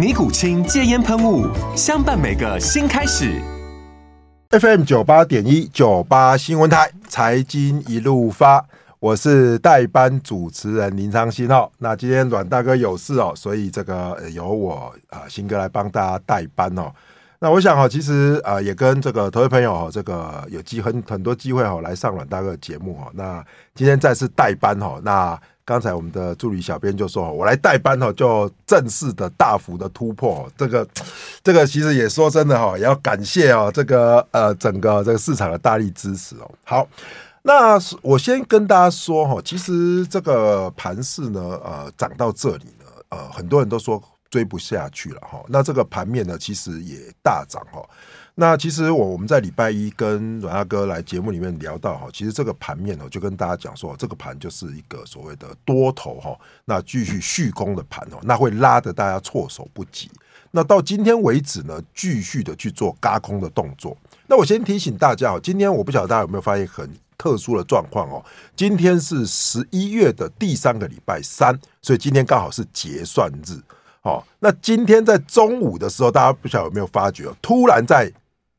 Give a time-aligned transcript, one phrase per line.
[0.00, 1.46] 尼古清戒烟喷雾，
[1.76, 3.38] 相伴每个新开始。
[4.48, 8.64] FM 九八点一九八新闻台财经一路发，
[8.98, 11.70] 我是代班主持人林昌兴哦。
[11.76, 16.90] 那今天阮大哥有事哦，所以这个由我啊新哥来帮大家代班哦。
[17.38, 23.10] 那我想哈，其实啊也跟这个投资朋友这个有机很很多机会哈来上阮大哥的节目哈。
[23.12, 25.38] 那今天再次代班哈，那。
[25.64, 30.50] 刚才我们的助理小编就说：“我来代班哦，就正式的大幅的突破。
[30.56, 30.86] 这个，
[31.44, 36.50] 这个其实也说真的哈，也要感谢哦，这个呃整个这个市场的大力支持哦。
[36.64, 36.88] 好，
[37.42, 45.42] 那我先跟大家说哈，其实这个盘势呢，呃，涨到这里呢，呃，很多人都说追不下去了哈。
[45.48, 47.82] 那这个盘面呢，其实也大涨哈。”
[48.36, 60.10] 那其实我我们在礼拜一跟阮大哥来节目里面聊到哈，其实这个盘面呢，就跟大家讲说，这个盘就是一个所谓的多头哈，那继续续攻的盘哦，那会拉得大家措手不及。
[60.52, 63.94] 那到今天为止呢，继续的去做轧空的动作。
[64.26, 68.24] 那我先提醒大家哦，今天我不晓得大家有没有发现很特殊的状况哦，
[68.56, 73.60] 今天是十一月的第三个礼拜三，所以今天刚好是结算日
[74.02, 74.22] 哦。
[74.38, 78.12] 那今天在中午的时候，大家不晓得有没有发觉哦，突然在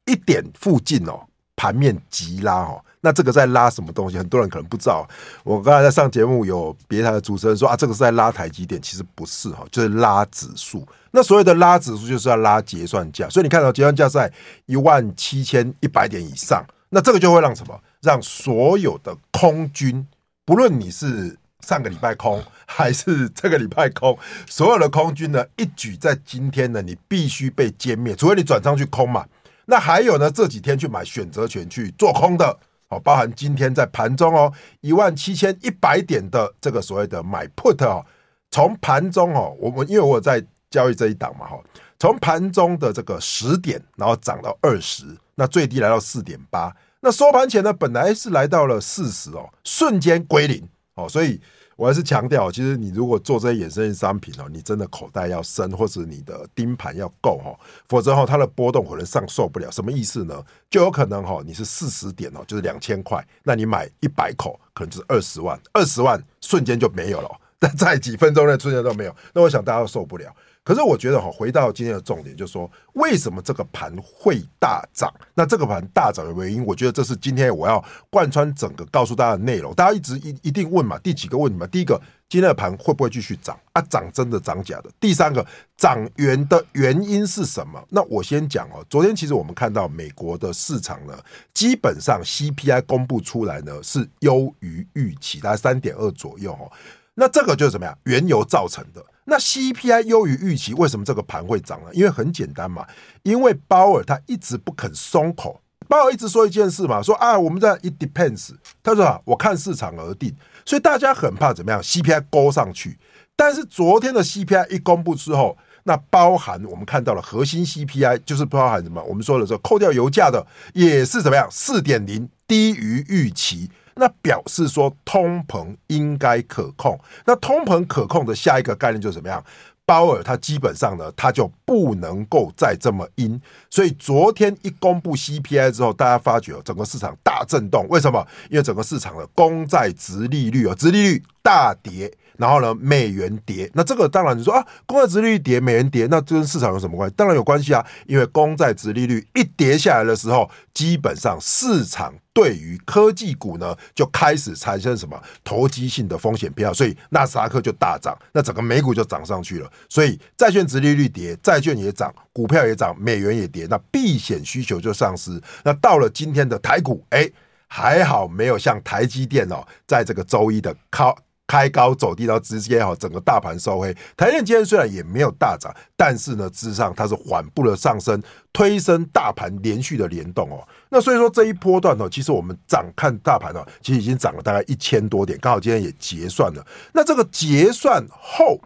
[0.06, 1.20] 一点附近哦，
[1.56, 4.18] 盘面急拉哦，那这个在拉什么东西？
[4.18, 5.08] 很多人可能不知道。
[5.44, 10.88] 我刚才在上节目，有别台的主持人说啊，这个是在拉台积电，其实不是哈，就是拉指数。
[11.12, 13.28] 那所谓的拉指数，就是要拉结算价。
[13.30, 14.32] 所以你看到结算价在
[14.66, 17.80] 一万七千一百点以上，那这个就会让什么？
[18.02, 20.08] 让所有的空军，
[20.46, 22.42] 不论你是上个礼拜空
[22.74, 24.18] 还是这个礼拜空，
[24.48, 29.26] 所有的空军呢，一举在今天呢，你必须被歼灭，除非你转上去空嘛。
[29.66, 30.32] 那还有呢？
[30.32, 38.06] 这几天去买选择权去做空的，哦，包含今天在盘中哦，一万七千一百点的这个所谓的买 put 哦，
[38.50, 41.60] 从盘中哦，我们因为我在交易这一档嘛哈，
[42.00, 45.06] 从盘中的这个十点，然后涨到二十，
[45.36, 51.42] 那最低来到四点八，那收盘前呢，本来是来到了四十哦，瞬间归零哦，所以。
[51.82, 57.60] 我还是强调，其实你如果做这些衍生性商品哦，你真的口袋要深，或者你的盯盘要够哈，
[57.90, 59.72] 否则哈，它的波动可能上受不了。
[59.72, 60.46] 什么意思呢？
[60.70, 70.32] 就有可能哈，你是四十点哦，就是两千块，那你买一百口，可能就是二十万，二十万瞬间就没有了， 但在几分钟内瞬间都没有，那我想大家都受不了。
[70.64, 75.12] 可是我觉得哈，回到今天的重点，就是说为什么这个盘会大涨？
[75.34, 79.74] 那这个盘大涨的原因，我觉得这是今天我要贯穿整个告诉大家的内容。
[79.74, 81.66] 大家一直一一定问嘛，第几个问题嘛？
[81.66, 82.00] 第一个，
[82.30, 83.60] 今天的盘会不会继续涨？
[83.74, 84.90] 啊，涨真的涨假的？
[85.00, 85.44] 第三个，
[85.78, 87.84] 涨源的原因是什么？
[87.90, 88.86] 那我先讲哦。
[88.88, 91.18] 昨天其实我们看到美国的市场呢，
[91.56, 96.72] 基本上 CPI 公布出来呢是优于预期，大概三点二左右哦。
[97.16, 97.98] 那这个就是怎么样？
[98.04, 99.04] 原油造成的。
[99.26, 101.90] 那 CPI 优于预期，为什么这个盘会涨呢？
[101.94, 102.86] 因为很简单嘛，
[103.24, 108.50] 因为鲍尔他一直不肯松口，鲍尔一直说一件事嘛，说啊，我们在 it depends，
[108.82, 112.98] 他说啊，我看市场而定，所以大家很怕怎么样？CPI 勾上去，
[113.36, 119.04] 但是昨天的 CPI 一公布之后，那包含我们看到了核心 CPI，就是包含什么？
[119.04, 121.48] 我们说的时候扣掉油价的，也是怎么样？
[121.52, 123.70] 四点零低于预期。
[123.96, 129.44] 那表示说通膨应该可控，那通膨可控的下一个概念就是怎么样？
[129.84, 138.26] 鲍尔他基本上呢，他就不能够再这么阴，所以昨天一公布 CPI 之后，大家发觉整个市场大震动，为什么？
[138.50, 147.16] 因为整个市场的公债殖利率啊，殖利率大跌，然后呢，美元跌，那这个当然你说啊，公债殖利率跌，美元跌，那这跟市场有什么关系？
[147.16, 159.72] 当然有关系啊，因为公债殖利率一跌下来的时候，基本上市场对于科技股呢就开始产生什么投机性的风险偏好，所以纳斯达克就大涨，那整个美股就涨上去了。
[159.90, 165.40] 所以债券殖利率跌，债券也涨，股票也涨，美元也跌，那避险需求就丧失。
[165.64, 167.30] 那到了今天的台股，哎，
[167.68, 171.16] 还好没有像台积电哦，在这个周一的靠。
[171.52, 173.94] 开高走低，然后直接哈整个大盘收黑。
[174.16, 180.66] 台电今天虽然也没有大涨，但是呢，事实上它是缓步的上升，推升大盘连续的联动哦。
[180.88, 186.66] 那所以说这一波段呢，其实我们涨看大盘呢，其实已经涨了大概一千多点，刚好今天也结算了。
[186.94, 188.58] 那这个结算后。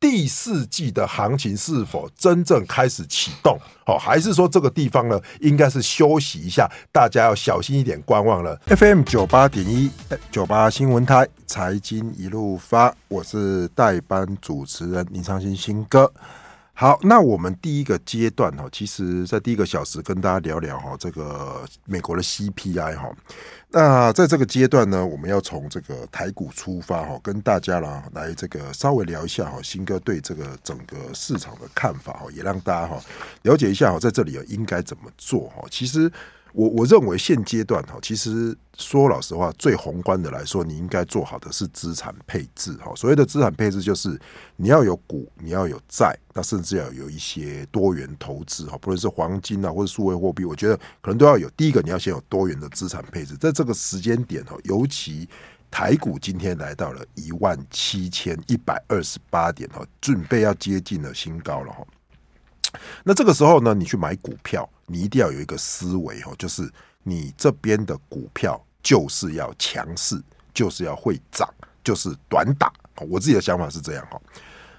[0.00, 3.58] 第四季的行情是否真正开始启动？
[3.84, 8.56] 好，还是说这个地方呢，应该是休息一下，大家要小心一点观望了。
[8.66, 9.90] FM 九八点一
[10.30, 16.12] 九八新闻台财经一路发，我是代班主持人林昌新新哥。
[16.80, 23.10] 好，那我们第一个阶段哈，其实在第一个小时跟大家聊聊哈，这个美国的 CPI 哈。
[23.70, 33.00] 那在这个阶段呢，我们要从这个台股出发哈，跟大家啦来这个稍微聊一下哈，新哥对这个整个市场的看法哈，也让大家哈
[33.42, 35.64] 了解一下哈，在这里啊应该怎么做哈。
[35.72, 36.08] 其实。
[36.52, 42.92] 我我认为现阶段哈，其实说老实话，最宏观的来说，你应该做好的是资产配置哈。
[42.96, 44.18] 所谓的资产配置，就是
[44.56, 51.48] 你要有股，你要有债，那甚至要有一些多元投资哈，不论是黄金啊，或者数位货币，我觉得可能都要有。
[51.50, 55.28] 第一个，你要先有多元的资产配置，在这个时间点哈，尤其
[55.70, 61.86] 台股今天来到了一万七千一百二十八点哈，准备要接近了新高了哈。
[63.04, 66.68] 那这个时候呢，你去买股票，你一定要有一个思维哈，就是
[67.04, 70.20] 你这边的股票就是要强势，
[70.52, 71.48] 就是要会涨，
[71.84, 72.72] 就是短打。
[73.08, 74.20] 我自己的想法是这样哈。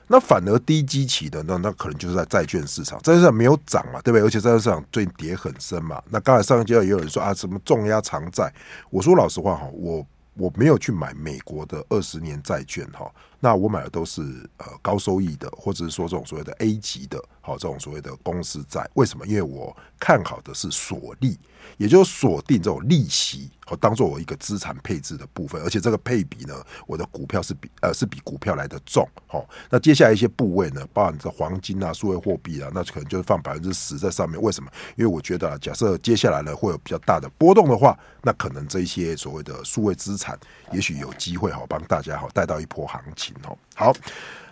[0.08, 4.26] 那反而低基期的，那那可能就是在债券市场，债券市场没有涨嘛，对不对？
[4.26, 6.02] 而且债券市场最近跌很深嘛。
[6.10, 8.52] 那刚才上一节也有人说啊，什么重压长债？
[8.90, 10.04] 我说老实话哈，我
[10.34, 13.10] 我没有去买美国的二十年债券哈。
[13.40, 14.22] 那我买的都是
[14.58, 18.90] 呃高收益的，或者是说这种所谓的 A 级的，好这种所谓的公司债。
[18.96, 19.26] 为什么？
[19.26, 21.38] 因为我看好的是锁利，
[21.78, 25.62] 也就是锁定这种利息，好当做我一个资产配置的部分。
[25.62, 26.54] 而且这个配比呢，
[26.86, 29.08] 我的股票是比呃是比股票来的重。
[29.26, 34.42] 好，那接下来一些部位呢，包含这黄金啊、数位货币啊，那可能就是放百分之十在上面。
[34.42, 34.70] 为什么？
[34.98, 40.38] 因为我觉得啊，假设接下来呢会有比较大的波动的话，那可能这一些所谓的数位资产，
[40.74, 43.29] 也许有机会好帮大家好带到一波行情。
[43.76, 43.94] 好，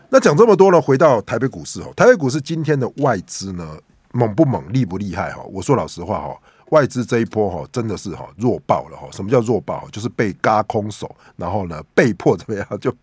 [0.09, 3.77] 那讲这么多呢，回到台北股市哦，台北股市今天的外资呢，
[4.11, 5.41] 猛不猛，厉不厉害哈？
[5.51, 6.37] 我说老实话哈，
[6.69, 9.07] 外资这一波哈，真的是哈弱爆了哈。
[9.11, 9.87] 什么叫弱爆？
[9.91, 12.93] 就是被嘎空手，然后呢，被迫怎么样， 就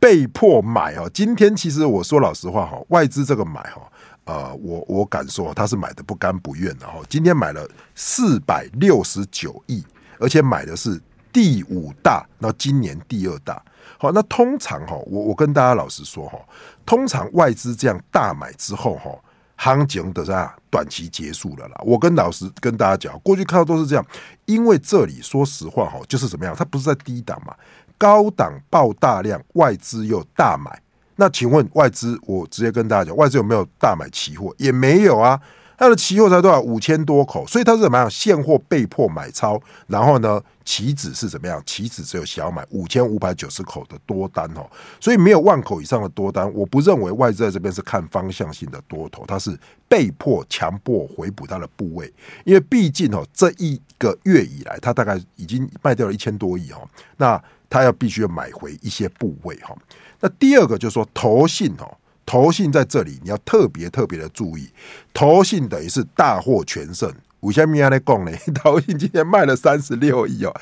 [0.00, 1.10] 被迫买哦。
[1.12, 3.82] 今天其实我说老实话哈，外资这个买哈，
[4.24, 7.00] 呃，我我敢说他是买的不甘不愿的哈。
[7.08, 9.84] 今天买了四百六十九亿，
[10.18, 11.00] 而且买的是
[11.38, 13.62] 第五大，那今年第二大。
[13.96, 16.36] 好，那通常哈，我我跟大家老实说哈，
[16.84, 19.16] 通常外资这样大买之后哈，
[19.54, 21.80] 行情的啊短期结束了啦。
[21.84, 24.04] 我跟老实跟大家讲，过去看到都是这样，
[24.46, 27.54] 因为这里说实话哈，就是怎么样，它不是在低档嘛，
[27.96, 30.82] 高档爆大量，外资又大买。
[31.14, 34.52] 那请问外资，我直接跟大家讲，外资有没有大买期货？
[34.58, 35.40] 也没有啊。
[35.78, 36.60] 它的期货才多少？
[36.60, 38.10] 五千多口，所以它是怎么样？
[38.10, 41.62] 现货被迫买超，然后呢，期指是怎么样？
[41.64, 46.52] 期指只有小买五千五百九十口的多单哦，所以没有万口以上的多单。
[46.52, 52.12] 我不认为外资在这边是看方向性的多头，它是被迫强迫回补它的部位，
[52.44, 59.72] 因为毕竟哦，这一个月以来，它大概已经卖掉了一千多亿哦，那它要必须要买回一些部位哈。
[60.18, 61.96] 那第二个就是说，投信哦。
[62.28, 64.68] 投信在这里，你要特别特别的注意。
[65.14, 67.10] 投信等于是大获全胜。
[67.40, 70.54] 五千米亚来讲呢， 投信今天卖了三十六亿哦。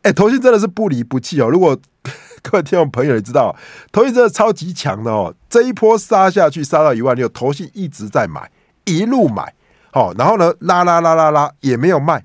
[0.00, 1.50] 哎，投信真的是不离不弃哦。
[1.50, 1.78] 如果
[2.40, 3.54] 各位听众朋友也知道，
[3.92, 5.34] 投信真的超级强的哦。
[5.50, 8.50] 这一波杀下去，杀到一万六，投信一直在买，
[8.86, 9.52] 一路买。
[9.92, 12.24] 好，然后呢，拉拉拉拉拉也没有卖。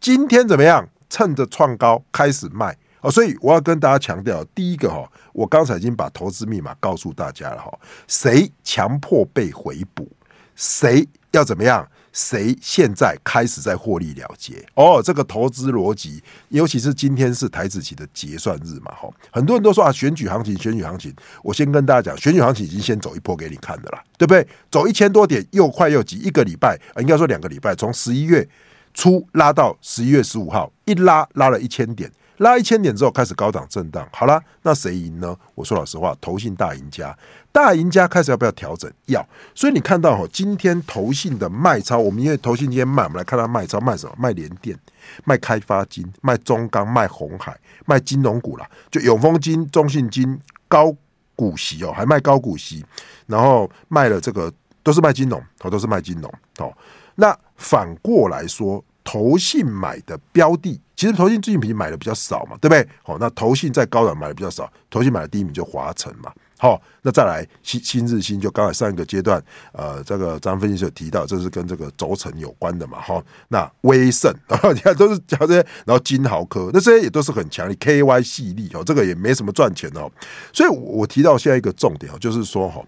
[0.00, 0.88] 今天怎么样？
[1.10, 2.76] 趁着创高开始卖。
[3.00, 7.72] 哦，所以我要跟大家强调，第一个哈，我刚才已经把投资密码告诉大家了哈，
[8.06, 10.10] 谁强迫被回补，
[10.56, 14.64] 谁要怎么样，谁现在开始在获利了结。
[14.74, 21.14] 哦，这个投资逻辑，尤其是今天是台子期的结算日嘛，哈，很多人都说啊，选举行情，选举行情，
[21.44, 24.44] 我先跟大家讲，选举行情已经先走一波给你看的啦，对不对？
[24.70, 28.48] 走一千多点，又快又急，一个礼拜，应该说两个礼拜，从十一月
[28.92, 32.10] 初拉到十一月十五号，一拉拉了一千点。
[32.38, 35.36] 拉一千点之后开始高档震荡，好了，那谁赢呢？
[35.54, 37.16] 我说老实话，投信大赢家，
[37.52, 38.90] 大赢家开始要不要调整？
[39.06, 39.26] 要。
[39.54, 44.14] 所以你看到哈，今天投信的卖超，我们因为投信今天卖，我们来看它卖超卖什么？
[44.18, 44.78] 卖联电、
[45.24, 50.94] 卖开发金、卖中钢、卖红海、卖金融股啦，就永丰金、中信金高
[51.34, 52.84] 股息哦，还卖高股息，
[53.26, 54.52] 然后卖了这个
[54.82, 56.72] 都是卖金融，哦，都是卖金融哦。
[57.16, 58.84] 那反过来说。
[59.10, 62.86] 投信买的标的，其实投信最近比买的比较少嘛，对不对？
[63.02, 66.30] 好，那投信在高档买的比较少，投信买的第一名就华城嘛。
[66.58, 73.00] 好，那再来新新日新，就刚才上一个阶段，呃，这个张分析师有提到，这是跟这个轴承有关的嘛。
[73.00, 74.30] 好，那威盛，
[74.74, 80.10] 你看都是讲这些，然后金豪科，那这些也都是很强的 KY 系列哦，这个也没什么赚钱哦。
[80.52, 82.84] 所以我提到现在一个重点哦，就是说哈，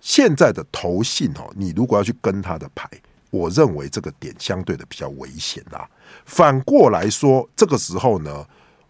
[0.00, 2.86] 现在的投信哦，你如果要去跟他的牌。
[3.32, 5.88] 我认为这个点相对的比较危险啦。
[6.26, 8.46] 反过来说，这个时候呢，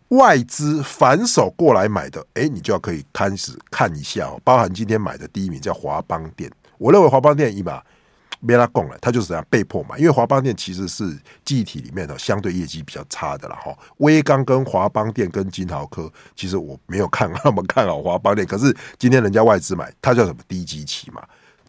[0.09, 4.41] 外资反手过来买的，哎，你就要可以开始看一下哦。
[4.43, 7.83] 包含今天买的第一名叫华邦电，我认为华邦电一把
[8.45, 13.73] 没拉供了，他就是这样被迫买，因为华邦电其实是记忆体里面的相对业绩比较差的了哈。
[13.99, 21.23] 威刚跟华邦电跟金豪科，其实我没有看 那么看好华邦电，可是今天人家外资买，它叫什么低基期嘛。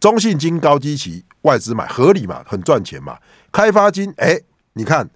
[0.03, 3.17] 中信金高基期外资买合理嘛，很赚钱嘛。
[3.53, 4.38] 开发金哎、
[4.74, 5.10] 你看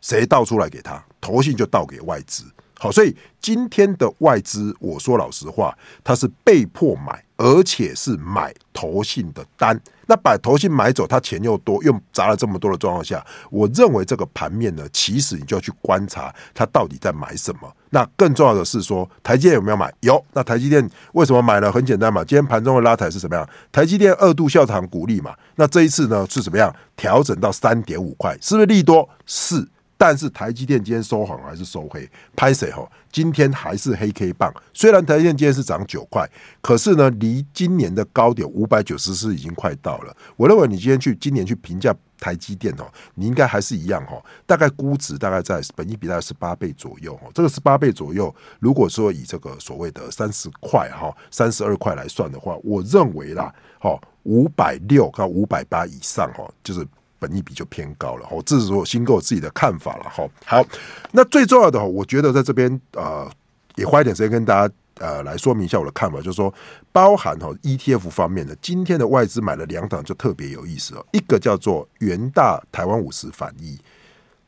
[0.00, 2.42] 谁倒出来给他，投信就倒给外资。
[2.84, 5.74] 好，所以今天的外资，我说老实话，
[6.04, 9.80] 他是被迫买，而且是买投信的单。
[10.06, 17.60] 那把投信买走，他钱又多，又砸了这么多的状况下，我认为这个盘面呢，其实你就要去观察它到底在买什么。
[17.88, 19.90] 那更重要的是说，台积电有没有买？
[20.00, 20.22] 有。
[20.34, 21.72] 那台积电为什么买呢？
[21.72, 23.48] 很简单嘛，今天盘中的拉抬是什么样？
[23.72, 25.34] 台积电二度下场股利嘛。
[25.54, 26.70] 那这一次呢是怎么样？
[26.94, 29.08] 调整到三点五块，是不是利多？
[29.24, 29.66] 是。
[30.06, 32.06] 但是台积电今天收红还是收黑？
[32.36, 32.86] 拍谁哈？
[33.10, 34.52] 今天还是黑 K 棒。
[34.74, 36.28] 虽然台积电今天是涨九块，
[36.60, 40.14] 可是呢，离今年的高点五百九十四已经快到了。
[40.36, 42.84] 我认为你今天去今年去评价台积电哦，
[43.14, 47.26] 你应该还是一样哈，大概估值大概在本益比大概十八倍左右哈。
[47.32, 56.86] 这个十八倍左右，如果说以这个所谓的三十块哈、三十二块来算的话，我认为啦，哈，五百六到五百八以上哈，就是。
[57.24, 60.28] 本益比就偏高了，哈，这是我新购自己的看法了，好。
[60.44, 60.62] 好，
[61.10, 63.30] 那最重要的，我觉得在这边呃，
[63.76, 66.52] 也花一点时间跟大家呃来说明一下我的看法，就是说，
[66.92, 71.06] 包含哈 ETF 方面的，今天的外资买了两档，就特别有意思哦。
[71.12, 73.78] 一个叫做元大台湾五十反一，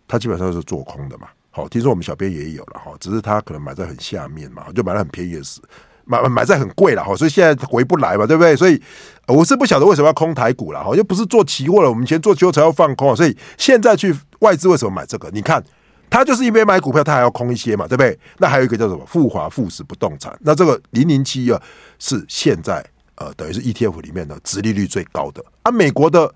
[0.06, 1.28] 它基本上是做空的嘛。
[1.50, 5.62] 好，听说我们小编也有了哈，只是他可能买在很下面嘛，就买了很便宜的时。
[6.06, 8.56] 买买在很贵了哈，所以现在回不来嘛，对不对？
[8.56, 8.80] 所以
[9.26, 15.28] 我是不晓得为什么要空台股了哈，又不是做期货了，我们以前做期货才要放空，所以现在去外资为什么买这个？
[15.32, 15.62] 你看，
[16.08, 18.18] 他就是因为买股票，他还要空一些嘛，对不对？
[18.38, 21.60] 那还有一个叫什么复华富时不动产，那这个零零七二
[21.98, 22.84] 是现在
[23.16, 25.70] 呃等于是 ETF 里面的殖利率最高的啊。
[25.70, 26.32] 美国的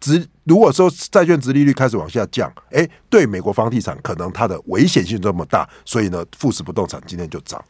[0.00, 7.62] 殖如果说债券殖利率开始往下降，哎，对美国房地产可能它的危险性这么大，所以呢富时不动产今天就涨。